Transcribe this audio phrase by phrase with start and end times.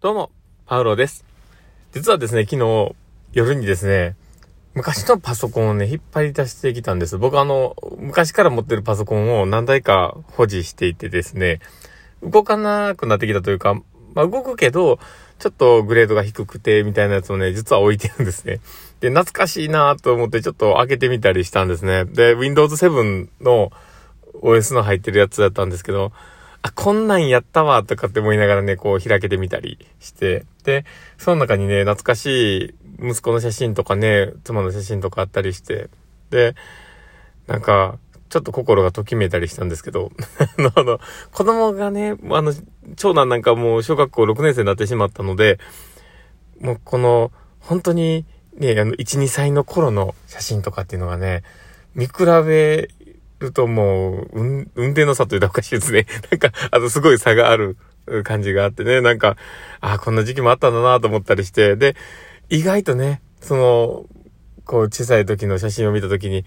[0.00, 0.30] どうも、
[0.64, 1.24] パウロです。
[1.90, 2.94] 実はですね、昨日、
[3.32, 4.14] 夜にですね、
[4.74, 7.18] 昔のパソコンをね、引っ張り出してきたんです。
[7.18, 11.58] 僕あの、昔から持ってるパソコンを何台か保持していてですね、
[12.22, 13.74] 動かなくなってきたというか、
[14.14, 15.00] まあ動くけど、
[15.40, 18.60] ちょっとグレードが低くて、みたいなやつをね、実は置いてるんですね。
[19.00, 22.04] で、懐かしいなと思ってちょっと開けてみたりしたんですね。
[22.04, 23.72] で、Windows 7の
[24.42, 26.12] OS の入ってるやつだったんですけど、
[26.62, 30.84] あ、こんなんやったわ、とかって思いながらね、こう開けてみたりして、で、
[31.16, 35.88] その中にね、懐かしい息子の写真とかね、妻の写真とかあったりして、
[36.30, 36.54] で、
[37.46, 40.10] なんか、ちょっと心がときめいたりしたんですけど、
[40.74, 41.00] あの、
[41.32, 42.52] 子供がね、あの、
[42.96, 45.58] 長男なんかもう小学校6年生になってしまったので、
[46.60, 51.42] もうこの、本当にね、あの、1、2歳の頃の写真とかっていうのがね、
[51.94, 52.12] 見比
[52.46, 52.90] べ
[53.40, 56.06] るともう、うん、運転の差というとおかしいですね。
[56.30, 57.76] なんか、あの、すごい差がある
[58.24, 59.36] 感じがあってね、なんか、
[59.80, 61.96] ああ、こんな時期もあったんだなと思ったりして、で、
[62.48, 64.06] 意外とね、その、
[64.64, 66.44] こう、小さい時の写真を見た時に、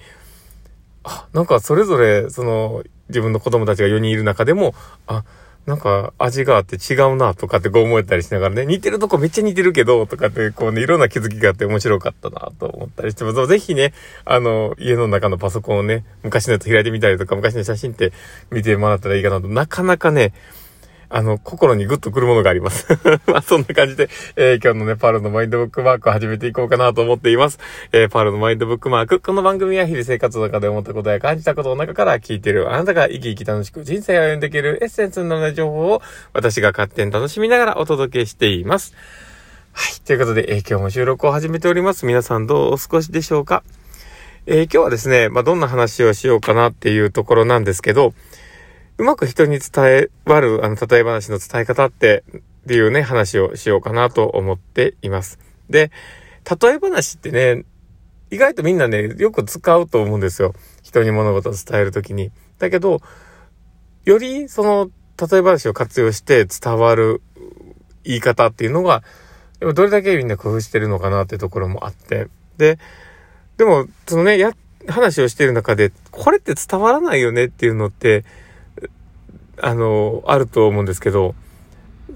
[1.03, 4.73] あ、なんかそれぞれ、その、自分の子供たちが4人いる中でも、
[5.07, 5.23] あ、
[5.65, 13.47] なんか味があって違うなとかってこう思ったりしながらね、似てるとこめっちゃ似てるけど、とかってこうね、いろんな気づきがあって面白かったなと思ったりしてます。
[13.47, 13.93] ぜひね、
[14.25, 18.11] あの、家の中のパソコンをね、昔のやつ開いてみたりとか、昔の写真って
[18.49, 20.33] 見てもらったらいいかなと、なかなかね、
[21.13, 22.87] あの、心にグッとくるものがあります。
[23.27, 27.59] まあ、そんな感じで、えー、今日のね、パールのマインドブックマークを始めていこうかなと思っています。
[27.91, 29.19] えー、パールのマインドブックマーク。
[29.19, 36.01] この番組は日々生活の中で思ったことや感じたことの中から聞いているあなたが生き生き楽しく人生を歩んでいけるエッセンスのような情報を
[36.33, 38.93] 私が勝手に楽しみながらお届けしています。
[39.73, 40.01] はい。
[40.01, 42.05] ということで、えー、今日も収録を始めております。
[42.05, 43.63] 皆さんどうお過ごしでしょうか？
[44.47, 48.13] えー、今日はですね、まあ、どんな話をしようかなっていうところなんですけど、
[49.01, 55.39] うまく人に伝え、わる、あの、例え話の伝え方って、っていうね、話をしようかなと思っています。
[55.71, 55.89] で、
[56.61, 57.65] 例え話ってね、
[58.29, 60.53] 意外とみんなね、よく使うと思うんですよ。
[60.83, 62.31] 人に物事を伝えるときに。
[62.59, 63.01] だけど、
[64.05, 67.23] よりその、例え話を活用して伝わる
[68.03, 69.01] 言い方っていうのが、
[69.61, 72.27] どれだけみんな工夫してるのかなっていうところもあって。
[72.57, 72.77] で、
[73.57, 74.51] でも、そのね、や、
[74.87, 78.25] 話をしている中で、これって伝わらないよねっていうのって、
[79.57, 81.35] あの、あると思うんですけど、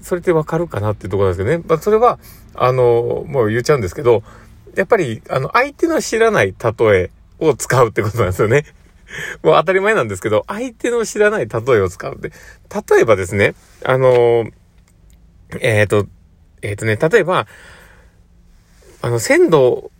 [0.02, 1.64] それってわかるかなっていうところなんですけどね。
[1.68, 2.18] まあ、それは、
[2.54, 4.22] あの、もう言っちゃうんですけど、
[4.74, 8.64] やっぱり、あの、相手の知らない例えを使うってことなんですよね。
[9.42, 12.32] もう当たり前なんですけど、相手の知らない例えを使うって。
[12.94, 13.54] 例えばですね、
[13.84, 14.46] あの、
[15.60, 16.06] えっ、ー、と、
[16.62, 17.46] えっ、ー、とね、例えば、
[19.02, 19.90] あの、鮮度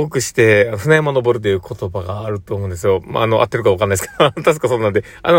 [0.00, 3.02] 多くして、船山登るという言葉があると思うんですよ。
[3.04, 5.38] まあ、あの、合ってるかわかんないですけど、 確かそうなんで、あの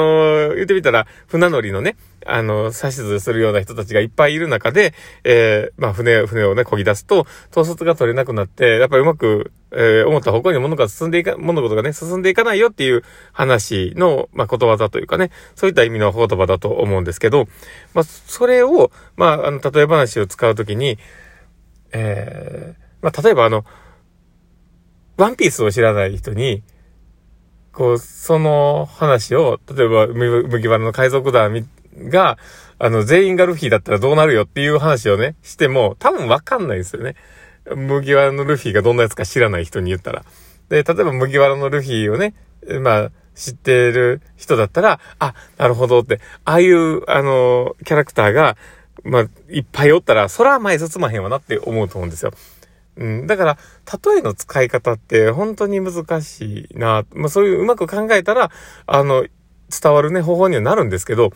[0.51, 4.93] ー、言ってみたら、船乗りのね、あの、指図するような人たちがいっぱいいる中で、
[5.23, 17.47] えー、まあ、船、船をね、漕ぎ出すと、統率が取れなくなって、やっぱりうまく、えー、思った方向に物が進んでいか、物事がね、進んでいかないよっていう話の、まあ、ことわざというかね、そういった意味の言葉だと思うんですけど、
[17.93, 20.99] まあ、それを、まあ、あの、例え話を使うときに、
[21.91, 23.65] えー、まあ、例えばあの、
[25.17, 26.63] ワンピースを知らない人に、
[27.71, 31.67] こう、その話を、例えば、麦わらの海賊団
[32.09, 32.37] が、
[32.79, 37.15] あの、全員がルフィだったらどうなるよっていう話をね、しても、多分わかんないですよね。
[37.75, 40.23] 麦わらのルフィがどんなやつか知らない人に言ったら。
[40.69, 42.33] で、例えば麦わらのルフィをね、
[42.81, 48.57] まあ、知ってる人だったら、あ、なるほどって、ああいう、あの、キャラクターが、
[49.03, 52.33] まあ、いっぱいおったら、そら前進まへんわなって思うと思うんですよ。
[52.97, 53.27] うん。
[53.27, 53.57] だから、
[54.05, 57.05] 例えの使い方って本当に難しいな。
[57.13, 58.51] まあそういううまく考えたら、
[58.85, 59.25] あの、
[59.69, 61.31] 伝わるね、方法にはなるんですけど、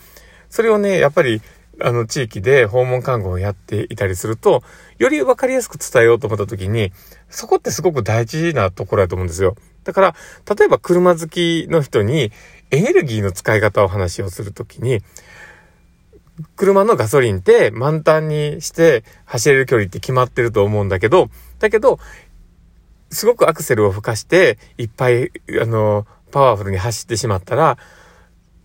[0.50, 1.42] それをね、やっぱり、
[1.80, 4.64] あの、地域で訪問看護をやっていたりすると、
[4.98, 6.92] よりわかりやすく伝えようと思った時に、
[7.30, 9.56] そこってすごく大事なところだと思うんですよ。
[9.84, 10.16] だから、
[10.58, 12.32] 例えば車好きの人に、
[12.72, 15.02] エネルギーの使い方を話をするときに、
[16.56, 22.00] 車のガソリンって満タンにして走れる距離って決まってると思うんだけど、だけど、
[23.10, 25.32] すごくアクセルを吹かして、いっぱい、
[25.62, 27.78] あの、パワフルに走ってしまったら、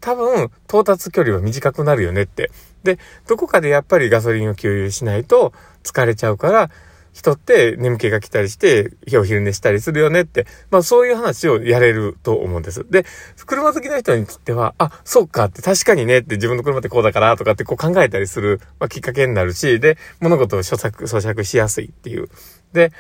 [0.01, 2.51] 多分、到達距離は短くなるよねって。
[2.83, 2.99] で、
[3.29, 5.53] どこかでやっぱりガソリンを給油しないと
[5.85, 6.71] 疲れちゃうから、
[7.13, 12.87] 人って眠気が来たりして、日を昼寝したりするよねって、まあそういう話をやれると思うんです。
[12.91, 13.05] で、
[13.47, 22.29] 車好きな人にとっては、あ、そうかって確かにねって自分の車ってこうだからとかってこう考えたりする、まあ、きっかけになるし、で、物事を咀嚼、咀嚼しやすいっていう。
[22.73, 22.93] で、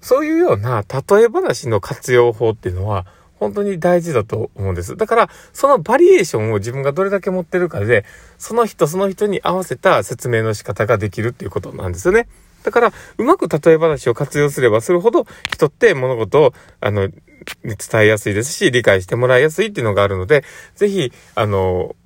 [0.00, 3.06] そういうような例え話の活用法っていうのは、
[3.40, 4.96] 本当に大事だと思うんです。
[4.96, 8.04] だから、そのバリエーションを自分がどれだけ持ってるかで、
[8.36, 12.28] その人その人に合わせた説明の仕方ができるっていうことなんですよね。
[12.62, 17.08] だから、うまく例え話を活用すればするほど、人って物事を、あの、
[17.54, 21.96] 伝えやすいですし、理解してもらいやすいっていうのがあるので、ぜひ、あの、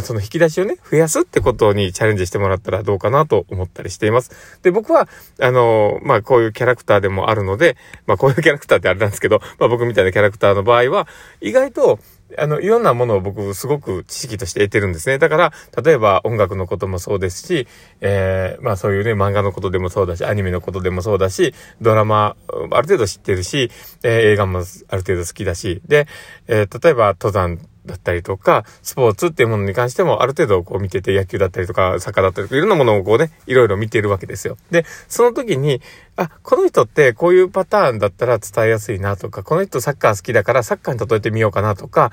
[0.00, 4.30] その引き出しをね、増やすってことにチャレンジしてもらったらどうかなと思ったりしています。
[4.62, 5.08] で、僕は、
[5.40, 7.76] あの、まあ、こういうキャラクターでもあるので、
[8.06, 11.08] まあ、こういうキャラクターってあれなんですけど、まあ、僕みたいなキャラクターの場合は、
[11.40, 11.98] 意外と、
[12.38, 15.18] あの、いろんなものを僕すごく知識として得てるんですね。
[15.18, 15.52] だから、
[15.82, 17.66] 例えば音楽のこともそうですし、
[18.00, 23.70] えー、まあそういうね、漫画のことでもそうだし、アニメのことでもそうだし、ドラマ、ある程度知ってるし、
[24.02, 26.06] えー、映画もある程度好きだし、で、
[26.46, 34.56] えー、例えば登山だったりとか、スポーツっていうものに関してもある程度こう見てて野球だったりとか、サッカーだったりとか、いろんなものをこうね、いろいろ見ているわけですよ。
[34.70, 35.80] で、その時に、
[36.16, 42.12] あ、この人ってこういうパターンだったら伝えやすいなとか、この人サッカー好きだからサッカーに例えてみようかなとか、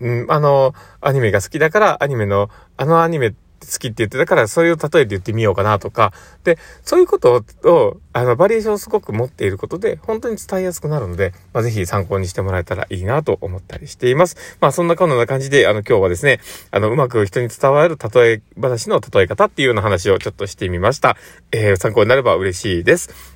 [0.00, 3.34] うん、あの、アニメが好きだからアニメの、あのアニメ
[3.70, 6.12] 好きって言ってたから、それを例えて言ってみようかなとか、
[6.44, 14.36] で、そういうことを、あの、バリエーションをすごく持っていることで、本当に伝えやすくなるので、まあ、ぜひ参考にしてもらえたらいいなと思ったりしています。
[14.60, 16.40] まあ、そんなこんな感じで、あの、今日はですね、
[16.70, 21.16] あの、うまく人に伝わる例え話の例え方っていうような話をちょっとしてみました。
[21.52, 23.35] えー、参考になれば嬉しいです。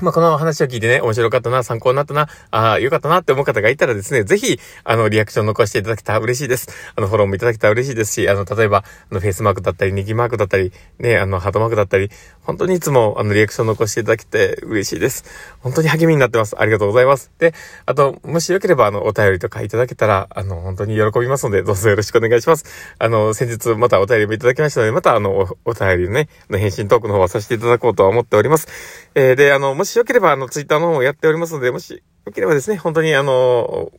[0.00, 6.68] まあ、この話を聞いてね、面白かったな、参考になったな、ああ、よかったなって思う方がいたらですね、ぜひ、あの、リアクション残していただけたら嬉しいです。
[6.96, 12.10] あの、フォローもいただけたら嬉しいですし、あの、例えば、あの、フェイスマークだったり、ネギマークだったり、ね、あの、ハートマークだったり、
[12.42, 15.24] 本当にいつも、あの、リアクション残していただけて嬉しいです。
[15.60, 16.56] 本当に励みになってます。
[16.58, 17.30] ありがとうございます。
[17.38, 17.54] で、
[17.86, 22.64] あと、もしよければ、あの、お便りとかいただけたら、あの、本当に喜びますので、どうぞよろしくお願いします。
[22.98, 28.66] あの、先日、またお便りもいただきましたので、また、あの、お便りのね、の返信トークの方はさせていただこうとは思っております。
[29.14, 33.92] えー、で、あの、もしよければ、あの、ツイッターの方もやっておりますので、もしよければですね、本当にあの、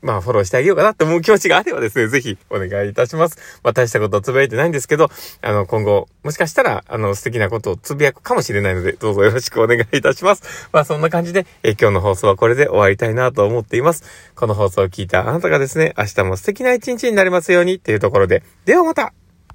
[0.00, 3.36] まあ、フォローしてあげようかなって思う気持ちがあればですね、 ぜひお願いいたします。
[3.64, 5.10] まあ、大したことをつぶやいてないんですけど、
[5.42, 10.68] あの、今後、もしかしたら、あの、素敵なことをつぶやくかもしれないので、どうぞよろしくお願いいたします。
[10.70, 14.04] まあ、そんな感じで、え今日の放送はこれで終わりたいなと思っています。
[14.36, 19.12] この放送を聞いたあなたがですね、明日も素敵な一日になりますようにっていうところで、ではまた